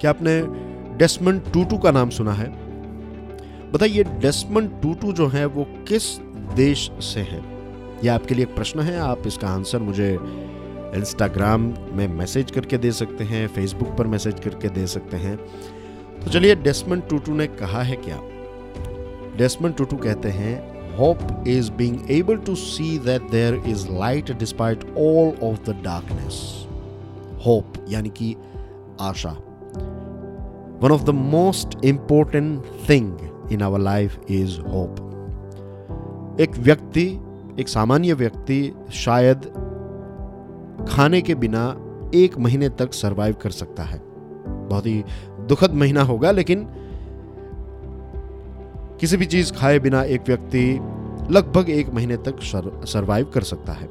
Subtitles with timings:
[0.00, 0.42] क्या आपने
[0.98, 2.48] डेस्मंड टूटू का नाम सुना है?
[3.72, 6.16] बताइए, डेस्मंड टूटू जो है, वो किस
[6.56, 7.42] देश से है?
[8.04, 10.18] यह आपके लिए एक प्रश्न है, आप इसका आंसर मुझे
[10.96, 15.36] इंस्टाग्राम में मैसेज करके दे सकते हैं, फेसबुक पर मैसेज करके दे सकते हैं।
[16.24, 18.20] तो चलिए, डेस्मंड टूटू ने कहा है क्या?
[19.36, 24.84] डेस्मंड टूटू कहते हैं hope is being able to see that there is light despite
[24.84, 26.66] all of the darkness
[27.46, 28.36] hope यानी कि
[29.00, 29.36] आशा।
[30.82, 33.18] One of the most important thing
[33.52, 35.00] in our life is hope
[36.40, 37.20] एक व्यक्ति,
[37.60, 39.40] एक सामान्य व्यक्ति शायद
[40.88, 41.80] खाने के बिना
[42.14, 44.02] एक महीने तक सरवाइव कर सकता है।
[44.46, 45.04] बहुत ही
[45.40, 46.66] दुखद महीना होगा, लेकिन
[49.00, 50.80] किसी भी चीज़ खाए बिना एक व्यक्ति
[51.30, 52.36] लगभग एक महीने तक
[52.86, 53.86] सरवाइव कर सकता है।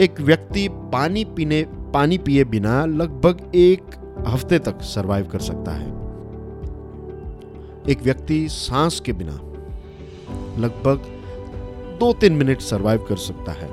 [0.00, 1.62] एक व्यक्ति पानी पीने,
[1.94, 3.82] पानी पिए बिना लगभग एक
[4.24, 5.88] हफ़्ते तक सरवाइव कर सकता है।
[7.88, 9.34] एक व्यक्ति सांस के बिना
[10.58, 11.06] लगभग
[12.00, 13.68] दो तीन मिनट सरवाइव कर सकता है।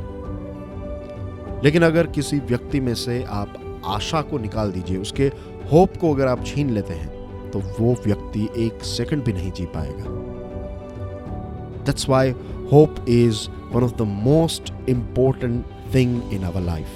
[1.63, 5.31] लेकिन अगर किसी व्यक्ति में से आप आशा को निकाल दीजिए, उसके
[5.71, 9.65] होप को अगर आप छीन लेते हैं तो वो व्यक्ति एक सेकंड भी नहीं जी
[9.65, 10.05] पाएगा।
[11.85, 12.31] That's why
[12.73, 16.87] hope is one of the most important thing in our life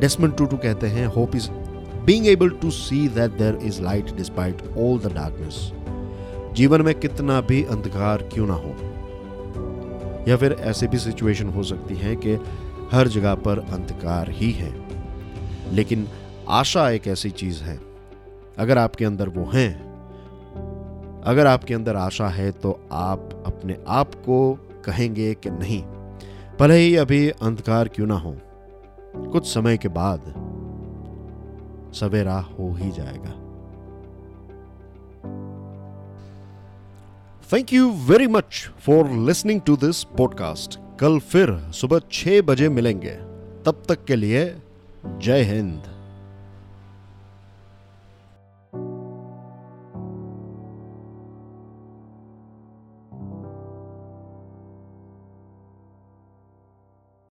[0.00, 1.50] Desmond Tutu कहते हैं hope is
[2.04, 5.70] being able to see that there is light despite all the darkness
[6.54, 8.74] जीवन में कितना भी अंधकार क्यों ना हो।
[10.28, 12.34] या फिर ऐसी भी सिचुएशन हो सकती है कि
[12.92, 14.72] हर जगह पर अंधकार ही है।
[15.72, 16.06] लेकिन
[16.48, 17.78] आशा एक ऐसी चीज़ है,
[18.58, 19.68] अगर आपके अंदर वो है,
[21.24, 24.52] अगर आपके अंदर आशा है तो आप अपने आप को
[24.84, 25.82] कहेंगे कि नहीं,
[26.60, 28.36] भले ही अभी अंधकार क्यों ना हो।
[29.34, 30.20] कुछ समय के बाद
[31.94, 33.30] सवेरा हो ही जाएगा।
[37.52, 43.14] Thank you very much for listening to this podcast कल फिर सुबह छह बजे मिलेंगे।
[43.64, 44.62] तब तक के लिए
[45.04, 45.93] जय हिंद।